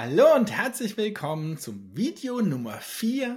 [0.00, 3.36] Hallo und herzlich willkommen zum Video Nummer 4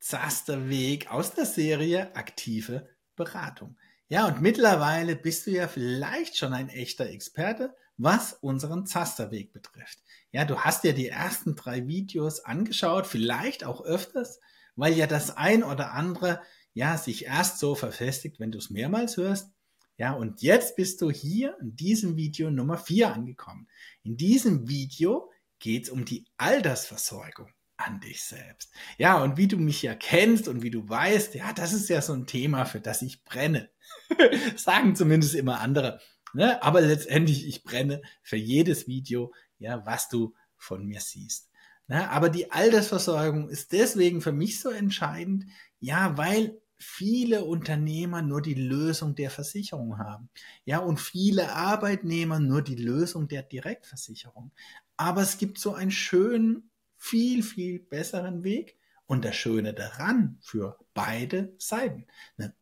[0.00, 3.76] Zasterweg aus der Serie Aktive Beratung.
[4.08, 9.98] Ja, und mittlerweile bist du ja vielleicht schon ein echter Experte, was unseren Zasterweg betrifft.
[10.32, 14.40] Ja, du hast ja die ersten drei Videos angeschaut, vielleicht auch öfters,
[14.76, 16.40] weil ja das ein oder andere
[16.72, 19.50] ja sich erst so verfestigt, wenn du es mehrmals hörst.
[19.98, 23.68] Ja, und jetzt bist du hier in diesem Video Nummer 4 angekommen.
[24.04, 28.72] In diesem Video geht es um die Altersversorgung an dich selbst.
[28.98, 32.02] Ja, und wie du mich ja kennst und wie du weißt, ja, das ist ja
[32.02, 33.70] so ein Thema, für das ich brenne.
[34.56, 36.00] Sagen zumindest immer andere.
[36.34, 36.62] Ne?
[36.62, 41.50] Aber letztendlich, ich brenne für jedes Video, ja, was du von mir siehst.
[41.86, 42.10] Ne?
[42.10, 45.46] Aber die Altersversorgung ist deswegen für mich so entscheidend,
[45.78, 50.30] ja, weil viele Unternehmer nur die Lösung der Versicherung haben.
[50.64, 54.52] Ja, und viele Arbeitnehmer nur die Lösung der Direktversicherung.
[54.98, 58.76] Aber es gibt so einen schönen, viel, viel besseren Weg.
[59.06, 62.06] Und das Schöne daran für beide Seiten.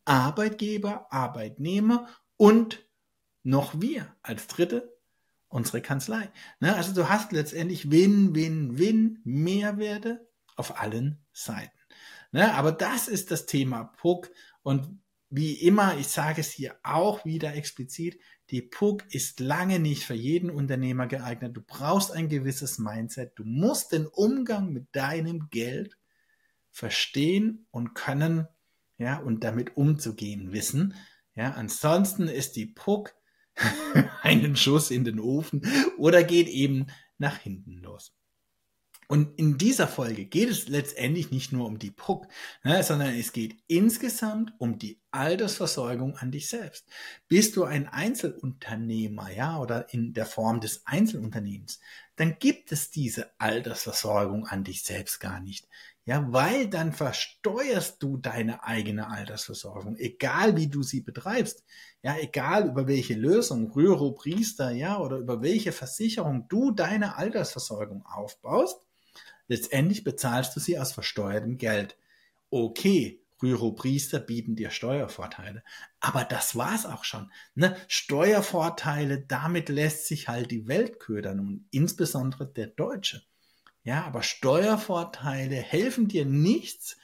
[0.04, 2.86] Arbeitgeber, Arbeitnehmer und
[3.42, 4.96] noch wir als Dritte,
[5.48, 6.30] unsere Kanzlei.
[6.60, 11.76] Ne, also du hast letztendlich Win, Win, Win, Mehrwerte auf allen Seiten.
[12.30, 12.54] Ne?
[12.54, 14.30] Aber das ist das Thema Puck.
[14.62, 20.04] Und wie immer, ich sage es hier auch wieder explizit, die Puck ist lange nicht
[20.04, 21.56] für jeden Unternehmer geeignet.
[21.56, 23.32] Du brauchst ein gewisses Mindset.
[23.36, 25.96] Du musst den Umgang mit deinem Geld
[26.70, 28.46] verstehen und können,
[28.98, 30.94] ja, und damit umzugehen wissen.
[31.34, 33.14] Ja, ansonsten ist die Puck
[34.22, 35.62] einen Schuss in den Ofen
[35.98, 36.86] oder geht eben
[37.18, 38.14] nach hinten los.
[39.08, 42.26] Und in dieser Folge geht es letztendlich nicht nur um die Puck,
[42.64, 46.86] ne, sondern es geht insgesamt um die Altersversorgung an dich selbst.
[47.28, 51.80] Bist du ein Einzelunternehmer, ja, oder in der Form des Einzelunternehmens,
[52.16, 55.68] dann gibt es diese Altersversorgung an dich selbst gar nicht.
[56.04, 61.64] Ja, weil dann versteuerst du deine eigene Altersversorgung, egal wie du sie betreibst.
[62.02, 68.06] Ja, egal über welche Lösung, Rüro, Priester, ja, oder über welche Versicherung du deine Altersversorgung
[68.06, 68.85] aufbaust,
[69.48, 71.96] Letztendlich bezahlst du sie aus versteuertem Geld.
[72.50, 75.62] Okay, Rüro-Priester bieten dir Steuervorteile.
[76.00, 77.30] Aber das war's auch schon.
[77.54, 77.76] Ne?
[77.88, 83.22] Steuervorteile, damit lässt sich halt die Welt ködern und insbesondere der Deutsche.
[83.84, 86.96] Ja, aber Steuervorteile helfen dir nichts,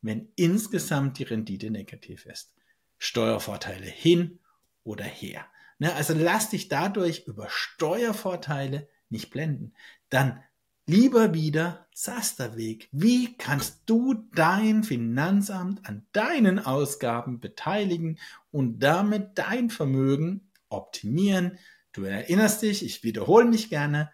[0.00, 2.52] wenn insgesamt die Rendite negativ ist.
[2.98, 4.38] Steuervorteile hin
[4.84, 5.44] oder her.
[5.78, 5.92] Ne?
[5.94, 9.74] Also lass dich dadurch über Steuervorteile nicht blenden.
[10.08, 10.42] Dann
[10.86, 12.88] Lieber wieder Zasterweg.
[12.90, 18.18] Wie kannst du dein Finanzamt an deinen Ausgaben beteiligen
[18.50, 21.58] und damit dein Vermögen optimieren?
[21.92, 24.10] Du erinnerst dich, ich wiederhole mich gerne.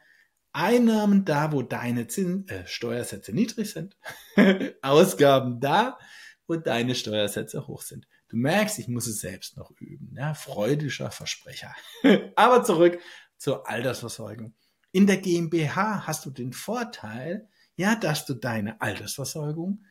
[0.52, 3.96] Einnahmen da, wo deine Zins äh, Steuersätze niedrig sind.
[4.82, 5.98] Ausgaben da,
[6.46, 8.06] wo deine Steuersätze hoch sind.
[8.28, 10.14] Du merkst, ich muss es selbst noch üben.
[10.18, 11.74] Ja, freudischer Versprecher.
[12.36, 12.98] Aber zurück
[13.38, 14.54] zur Altersversorgung.
[14.98, 19.84] In der GmbH hast du den Vorteil, ja, dass du deine Altersversorgung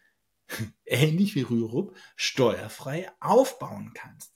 [0.85, 4.33] ähnlich wie Rürup steuerfrei aufbauen kannst.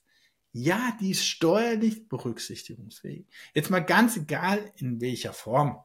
[0.50, 3.26] Ja, die ist steuerlich berücksichtigungsfähig.
[3.52, 5.78] Jetzt mal ganz egal, in welcher Form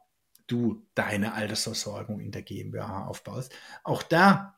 [0.48, 3.54] du deine Altersversorgung in der GmbH aufbaust.
[3.84, 4.57] Auch da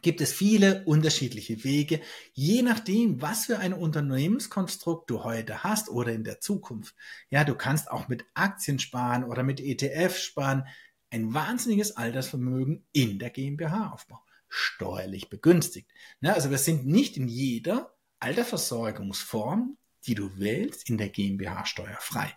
[0.00, 2.00] gibt es viele unterschiedliche Wege,
[2.32, 6.94] je nachdem, was für ein Unternehmenskonstrukt du heute hast oder in der Zukunft.
[7.30, 10.66] Ja, du kannst auch mit Aktien sparen oder mit ETF sparen,
[11.10, 14.22] ein wahnsinniges Altersvermögen in der GmbH aufbauen.
[14.48, 15.90] Steuerlich begünstigt.
[16.20, 19.76] Ja, also wir sind nicht in jeder Altersversorgungsform,
[20.06, 22.36] die du wählst, in der GmbH steuerfrei.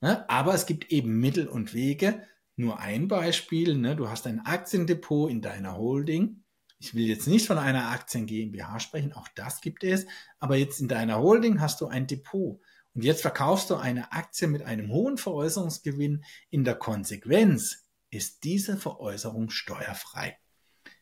[0.00, 2.26] Ja, aber es gibt eben Mittel und Wege.
[2.56, 6.41] Nur ein Beispiel, ne, du hast ein Aktiendepot in deiner Holding
[6.82, 10.04] ich will jetzt nicht von einer Aktien GmbH sprechen, auch das gibt es,
[10.40, 12.60] aber jetzt in deiner Holding hast du ein Depot
[12.92, 16.24] und jetzt verkaufst du eine Aktie mit einem hohen Veräußerungsgewinn.
[16.50, 20.36] In der Konsequenz ist diese Veräußerung steuerfrei.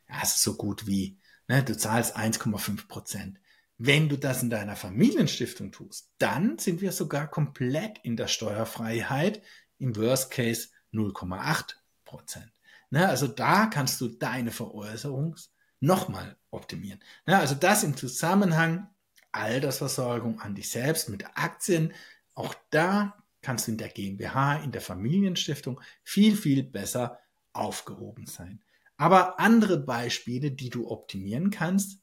[0.06, 1.18] Das ist so gut wie,
[1.48, 3.40] ne, du zahlst 1,5 Prozent.
[3.78, 9.42] Wenn du das in deiner Familienstiftung tust, dann sind wir sogar komplett in der Steuerfreiheit,
[9.78, 12.52] im Worst Case 0,8 Prozent.
[12.90, 15.48] Ne, also da kannst du deine Veräußerungs-
[15.80, 17.00] nochmal optimieren.
[17.26, 18.88] Ja, also das im Zusammenhang
[19.32, 21.92] Altersversorgung an dich selbst mit Aktien.
[22.34, 27.18] Auch da kannst du in der GmbH, in der Familienstiftung viel, viel besser
[27.52, 28.62] aufgehoben sein.
[28.96, 32.02] Aber andere Beispiele, die du optimieren kannst,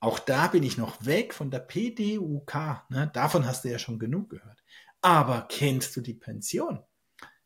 [0.00, 2.54] auch da bin ich noch weg von der PDUK.
[2.88, 3.10] Ne?
[3.12, 4.64] Davon hast du ja schon genug gehört.
[5.00, 6.82] Aber kennst du die Pension?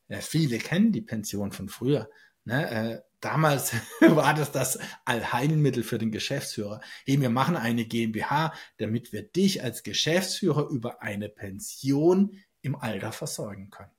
[0.08, 2.08] Ja, viele kennen die Pension von früher.
[2.44, 6.80] Ne, äh, damals war das das Allheilmittel für den Geschäftsführer.
[7.04, 13.12] Hey, wir machen eine GmbH, damit wir dich als Geschäftsführer über eine Pension im Alter
[13.12, 13.90] versorgen können.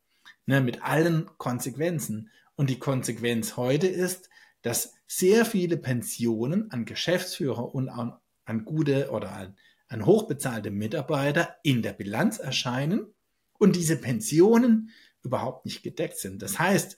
[0.45, 2.31] Ne, mit allen Konsequenzen.
[2.55, 4.29] Und die Konsequenz heute ist,
[4.61, 11.55] dass sehr viele Pensionen an Geschäftsführer und an, an gute oder an, an hochbezahlte Mitarbeiter
[11.63, 13.13] in der Bilanz erscheinen
[13.57, 14.91] und diese Pensionen
[15.23, 16.41] überhaupt nicht gedeckt sind.
[16.41, 16.97] Das heißt,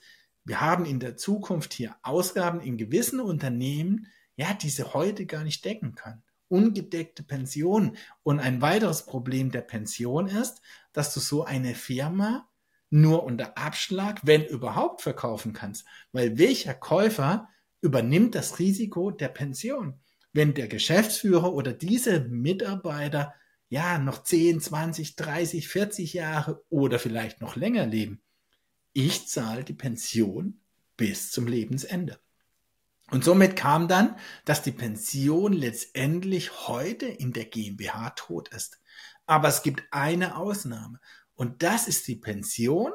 [0.50, 5.44] wir haben in der Zukunft hier Ausgaben in gewissen Unternehmen, ja, die sie heute gar
[5.44, 6.24] nicht decken können.
[6.48, 7.98] Ungedeckte Pensionen.
[8.24, 10.62] Und ein weiteres Problem der Pension ist,
[10.92, 12.50] dass du so eine Firma
[12.90, 15.86] nur unter Abschlag, wenn überhaupt, verkaufen kannst.
[16.14, 17.48] Weil welcher Käufer
[17.82, 20.00] übernimmt das Risiko der Pension?
[20.34, 23.36] Wenn der Geschäftsführer oder diese Mitarbeiter
[23.68, 28.24] ja noch 10, 20, 30, 40 Jahre oder vielleicht noch länger leben,
[28.94, 30.60] ich zahle die Pension
[30.98, 32.20] bis zum Lebensende.
[33.12, 34.16] Und somit kam dann,
[34.46, 38.80] dass die Pension letztendlich heute in der GmbH tot ist.
[39.26, 41.00] Aber es gibt eine Ausnahme.
[41.34, 42.92] Und das ist die Pension.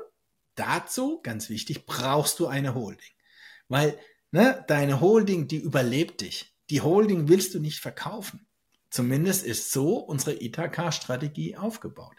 [0.54, 3.12] Dazu, ganz wichtig, brauchst du eine Holding.
[3.68, 3.98] Weil
[4.30, 6.54] ne, deine Holding, die überlebt dich.
[6.70, 8.46] Die Holding willst du nicht verkaufen.
[8.90, 12.16] Zumindest ist so unsere Ithaka-Strategie aufgebaut.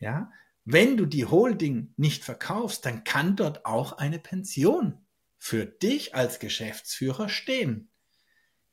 [0.00, 0.32] Ja,
[0.70, 4.98] wenn du die Holding nicht verkaufst, dann kann dort auch eine Pension
[5.38, 7.90] für dich als Geschäftsführer stehen.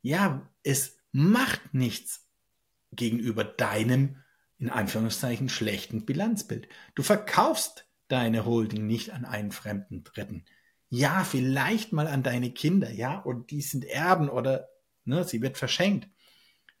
[0.02, 2.28] Ja, es macht nichts
[2.92, 4.22] gegenüber deinem,
[4.58, 6.68] in Anführungszeichen, schlechten Bilanzbild.
[6.94, 10.44] Du verkaufst deine Holding nicht an einen fremden Dritten.
[10.90, 14.68] Ja, vielleicht mal an deine Kinder, ja, und die sind Erben oder
[15.04, 16.10] ne, sie wird verschenkt.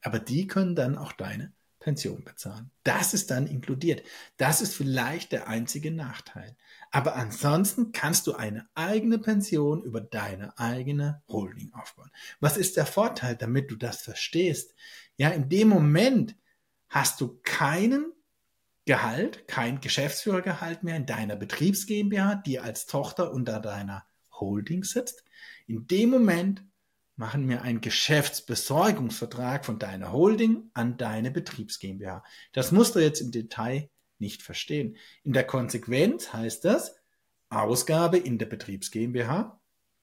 [0.02, 1.54] Aber die können dann auch deine
[1.86, 2.72] Pension bezahlen.
[2.82, 4.02] Das ist dann inkludiert.
[4.38, 6.56] Das ist vielleicht der einzige Nachteil.
[6.90, 12.10] Aber ansonsten kannst du eine eigene Pension über deine eigene Holding aufbauen.
[12.40, 14.74] Was ist der Vorteil, damit du das verstehst?
[15.16, 16.34] Ja, in dem Moment
[16.88, 18.12] hast du keinen
[18.84, 25.22] Gehalt, kein Geschäftsführergehalt mehr in deiner Betriebs GmbH, die als Tochter unter deiner Holding sitzt.
[25.68, 26.64] In dem Moment
[27.16, 32.22] machen wir einen Geschäftsbesorgungsvertrag von deiner Holding an deine Betriebs GmbH.
[32.52, 34.96] Das musst du jetzt im Detail nicht verstehen.
[35.24, 36.96] In der Konsequenz heißt das
[37.48, 39.60] Ausgabe in der Betriebs GmbH,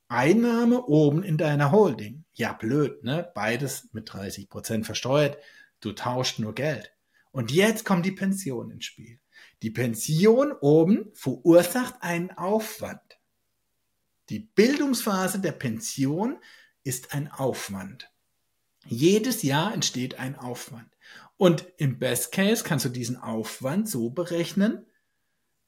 [0.07, 2.23] Einnahme oben in deiner Holding.
[2.33, 3.31] Ja, blöd, ne?
[3.33, 5.37] Beides mit 30 Prozent versteuert.
[5.79, 6.91] Du tauscht nur Geld.
[7.31, 9.19] Und jetzt kommt die Pension ins Spiel.
[9.63, 13.19] Die Pension oben verursacht einen Aufwand.
[14.29, 16.37] Die Bildungsphase der Pension
[16.83, 18.11] ist ein Aufwand.
[18.85, 20.89] Jedes Jahr entsteht ein Aufwand.
[21.37, 24.85] Und im Best Case kannst du diesen Aufwand so berechnen,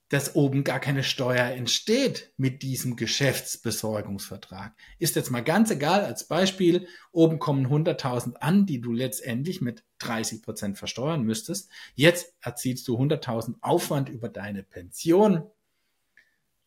[0.10, 4.76] dass oben gar keine Steuer entsteht mit diesem Geschäftsbesorgungsvertrag.
[5.00, 9.84] Ist jetzt mal ganz egal, als Beispiel, oben kommen 100.000 an, die du letztendlich mit
[10.00, 11.70] 30 Prozent versteuern müsstest.
[11.96, 15.50] Jetzt erzielst du 100.000 Aufwand über deine Pension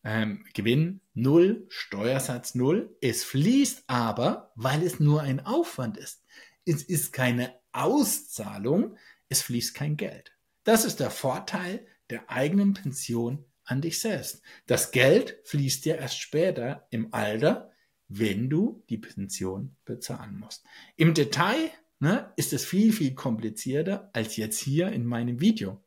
[0.09, 2.97] ähm, Gewinn null, Steuersatz null.
[3.03, 6.25] Es fließt aber, weil es nur ein Aufwand ist.
[6.65, 8.97] Es ist keine Auszahlung,
[9.29, 10.33] es fließt kein Geld.
[10.65, 14.41] Das ist der Vorteil der eigenen Pension an dich selbst.
[14.67, 17.71] Das Geld fließt dir erst später im Alter,
[18.09, 20.65] wenn du die Pension bezahlen musst.
[20.97, 25.85] Im Detail ne, ist es viel, viel komplizierter als jetzt hier in meinem Video.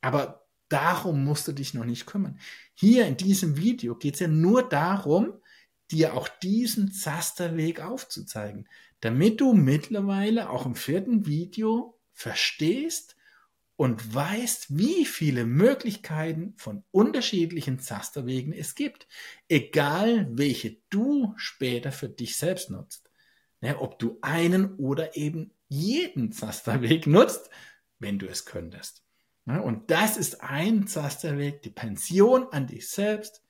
[0.00, 2.38] Aber Darum musst du dich noch nicht kümmern.
[2.74, 5.34] Hier in diesem Video geht es ja nur darum,
[5.90, 8.68] dir auch diesen Zasterweg aufzuzeigen,
[9.00, 13.16] damit du mittlerweile auch im vierten Video verstehst
[13.76, 19.06] und weißt, wie viele Möglichkeiten von unterschiedlichen Zasterwegen es gibt,
[19.48, 23.08] egal welche du später für dich selbst nutzt.
[23.60, 27.50] Ja, ob du einen oder eben jeden Zasterweg nutzt,
[27.98, 29.04] wenn du es könntest.
[29.56, 33.42] Und das ist ein Zasterweg, die Pension an dich selbst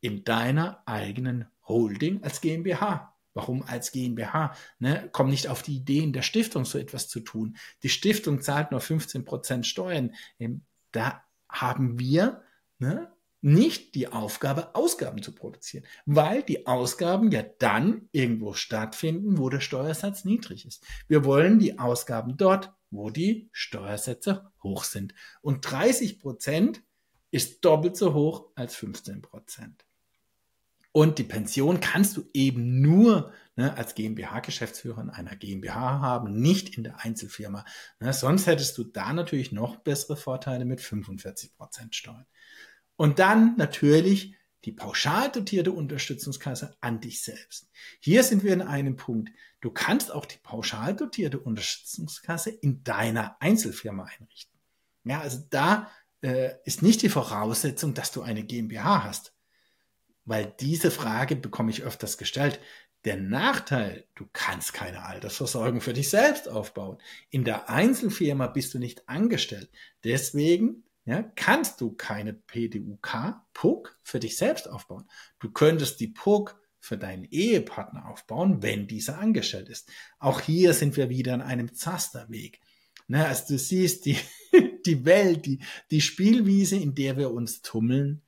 [0.00, 3.14] in deiner eigenen Holding als GmbH.
[3.32, 4.54] Warum als GmbH?
[4.78, 7.56] Ne, komm nicht auf die Idee, in der Stiftung so etwas zu tun.
[7.82, 10.14] Die Stiftung zahlt nur 15% Steuern.
[10.38, 12.42] Ähm, da haben wir
[12.78, 19.48] ne, nicht die Aufgabe, Ausgaben zu produzieren, weil die Ausgaben ja dann irgendwo stattfinden, wo
[19.48, 20.84] der Steuersatz niedrig ist.
[21.06, 25.14] Wir wollen die Ausgaben dort wo die Steuersätze hoch sind.
[25.40, 26.82] Und 30 Prozent
[27.30, 29.84] ist doppelt so hoch als 15 Prozent.
[30.92, 36.74] Und die Pension kannst du eben nur ne, als GmbH-Geschäftsführer in einer GmbH haben, nicht
[36.74, 37.66] in der Einzelfirma.
[38.00, 42.24] Ne, sonst hättest du da natürlich noch bessere Vorteile mit 45 Prozent Steuern.
[42.96, 44.36] Und dann natürlich
[44.66, 47.70] die pauschal dotierte Unterstützungskasse an dich selbst.
[48.00, 49.30] Hier sind wir in einem Punkt.
[49.60, 54.58] Du kannst auch die pauschal dotierte Unterstützungskasse in deiner Einzelfirma einrichten.
[55.04, 55.88] Ja, also da
[56.20, 59.32] äh, ist nicht die Voraussetzung, dass du eine GmbH hast.
[60.24, 62.58] Weil diese Frage bekomme ich öfters gestellt.
[63.04, 66.98] Der Nachteil, du kannst keine Altersversorgung für dich selbst aufbauen.
[67.30, 69.70] In der Einzelfirma bist du nicht angestellt.
[70.02, 75.08] Deswegen ja, kannst du keine PDUK, PUC, für dich selbst aufbauen.
[75.38, 79.88] Du könntest die PUC für deinen Ehepartner aufbauen, wenn dieser angestellt ist.
[80.18, 82.60] Auch hier sind wir wieder an einem Zasterweg.
[83.06, 84.18] Ne, also du siehst, die,
[84.86, 85.60] die Welt, die,
[85.92, 88.22] die Spielwiese, in der wir uns tummeln,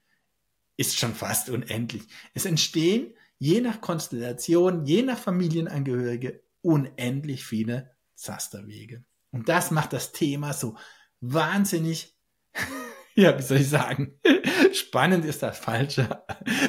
[0.77, 2.05] ist schon fast unendlich.
[2.35, 9.05] Es entstehen je nach Konstellation, je nach Familienangehörige unendlich viele Zasterwege.
[9.33, 10.77] Und das macht das Thema so
[11.21, 12.18] wahnsinnig,
[13.15, 14.19] ja, wie soll ich sagen,
[14.73, 16.25] spannend ist das falsche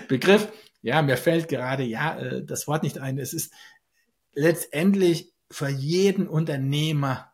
[0.08, 0.52] Begriff.
[0.82, 3.18] Ja, mir fällt gerade, ja, äh, das Wort nicht ein.
[3.18, 3.54] Es ist
[4.34, 7.34] letztendlich für jeden Unternehmer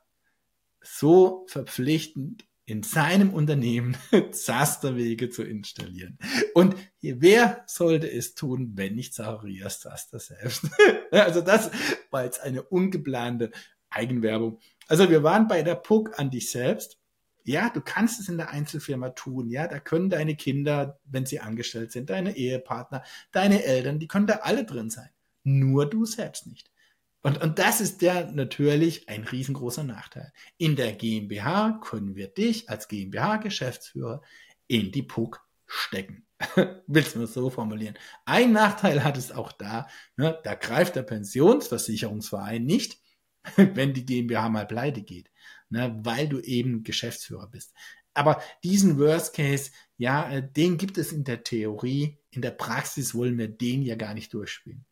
[0.82, 3.96] so verpflichtend, in seinem Unternehmen
[4.32, 6.18] Zasterwege zu installieren.
[6.54, 10.66] Und wer sollte es tun, wenn nicht Zacharias Zaster selbst?
[11.12, 11.70] also das
[12.10, 13.52] war jetzt eine ungeplante
[13.90, 14.60] Eigenwerbung.
[14.88, 17.00] Also wir waren bei der Puck an dich selbst.
[17.46, 19.50] Ja, du kannst es in der Einzelfirma tun.
[19.50, 24.28] Ja, da können deine Kinder, wenn sie angestellt sind, deine Ehepartner, deine Eltern, die können
[24.28, 25.10] da alle drin sein.
[25.44, 26.72] Nur du selbst nicht.
[27.22, 30.32] Und, und das ist der natürlich ein riesengroßer Nachteil.
[30.58, 34.22] In der GmbH können wir dich als GmbH-Geschäftsführer
[34.68, 36.26] in die PUC stecken.
[36.88, 37.98] Willst du es so formulieren?
[38.26, 39.88] Ein Nachteil hat es auch da,
[40.18, 43.00] ne, da greift der Pensionsversicherungsverein nicht,
[43.56, 45.32] wenn die GmbH mal pleite geht,
[45.70, 47.74] ne, weil du eben Geschäftsführer bist.
[48.14, 53.14] Aber diesen Worst Case, ja, äh, den gibt es in der Theorie, in der Praxis
[53.14, 54.86] wollen wir den ja gar nicht durchspielen.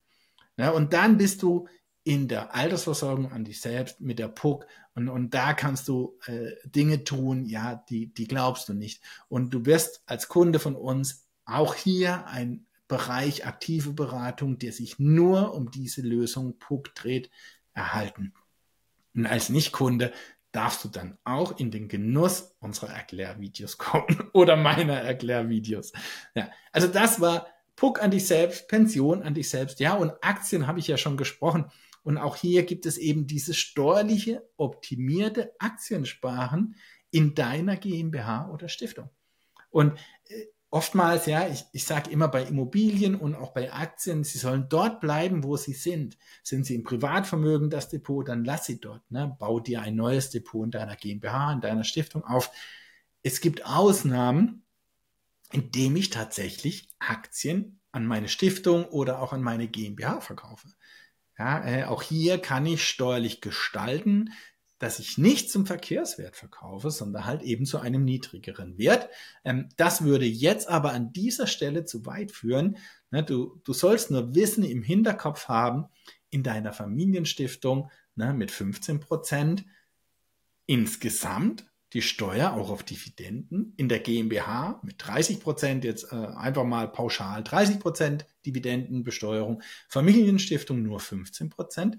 [0.58, 1.68] Ja, und dann bist du
[2.04, 6.52] in der Altersversorgung an dich selbst mit der PUC und, und da kannst du äh,
[6.66, 9.02] Dinge tun, ja, die, die glaubst du nicht.
[9.30, 15.00] Und du wirst als Kunde von uns auch hier ein Bereich aktive Beratung, der sich
[15.00, 17.32] nur um diese Lösung PUC dreht,
[17.74, 18.34] erhalten.
[19.16, 20.12] Und als Nichtkunde
[20.54, 25.92] darfst du dann auch in den Genuss unserer Erklärvideos kommen oder meiner Erklärvideos.
[26.36, 29.80] Ja, also das war PUC an dich selbst, Pension an dich selbst.
[29.80, 31.66] Ja, und Aktien habe ich ja schon gesprochen.
[32.04, 36.76] Und auch hier gibt es eben dieses steuerliche, optimierte Aktiensparen
[37.12, 39.10] in deiner GmbH oder Stiftung.
[39.70, 44.40] Und äh, oftmals, ja, ich, ich sage immer bei Immobilien und auch bei Aktien, sie
[44.40, 46.18] sollen dort bleiben, wo sie sind.
[46.42, 49.10] Sind sie im Privatvermögen das Depot, dann lass sie dort.
[49.12, 49.36] Ne?
[49.40, 52.50] Bau dir ein neues Depot in deiner GmbH, in deiner Stiftung auf.
[53.22, 54.66] Es gibt Ausnahmen,
[55.52, 60.70] indem ich tatsächlich Aktien an meine Stiftung oder auch an meine GmbH verkaufe.
[61.38, 64.32] Ja, äh, auch hier kann ich steuerlich gestalten,
[64.80, 69.10] dass ich nicht zum Verkehrswert verkaufe, sondern halt eben zu einem niedrigeren Wert.
[69.44, 72.78] Ähm, das würde jetzt aber an dieser Stelle zu weit führen.
[73.12, 75.86] Ne, du, du sollst nur Wissen im Hinterkopf haben,
[76.30, 79.66] in deiner Familienstiftung ne, mit 15 Prozent
[80.66, 83.74] insgesamt die Steuer auch auf Dividenden.
[83.78, 89.62] In der GmbH mit 30 Prozent, jetzt äh, einfach mal pauschal 30 Prozent Dividendenbesteuerung.
[89.88, 91.98] Familienstiftung nur 15 Prozent.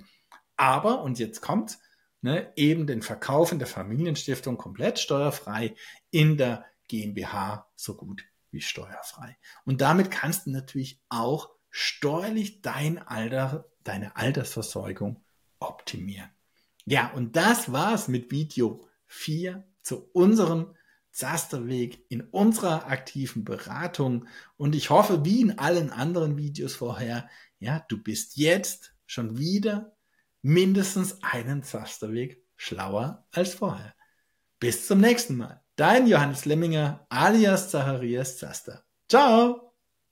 [0.57, 1.79] Aber, und jetzt kommt,
[2.25, 5.77] ne, eben den Verkauf in der Familienstiftung komplett steuerfrei,
[6.11, 9.37] in der GmbH so gut wie steuerfrei.
[9.67, 15.23] Und damit kannst du natürlich auch steuerlich dein Alter, deine Altersversorgung
[15.59, 16.31] optimieren.
[16.87, 20.75] Ja, und das war's mit Video 4 zu unserem
[21.11, 24.29] Zasterweg in unserer aktiven Beratung.
[24.57, 27.29] Und ich hoffe, wie in allen anderen Videos vorher,
[27.59, 29.94] ja, du bist jetzt schon wieder
[30.45, 33.95] mindestens einen Zasterweg schlauer als vorher.
[34.61, 35.63] Bis zum nächsten Mal.
[35.77, 38.85] Dein Johannes Lemminger alias Zacharias Zaster.
[39.09, 39.74] Ciao!